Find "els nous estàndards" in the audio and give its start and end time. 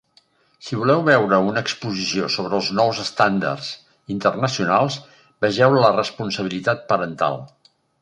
2.61-3.69